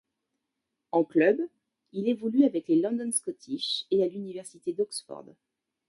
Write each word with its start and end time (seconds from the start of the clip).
En 0.91 1.03
club, 1.03 1.37
il 1.91 2.09
évolue 2.09 2.43
avec 2.45 2.67
les 2.69 2.81
London 2.81 3.11
Scottish 3.11 3.85
et 3.91 4.01
à 4.03 4.07
l'Université 4.07 4.73
d'Oxford. 4.73 5.25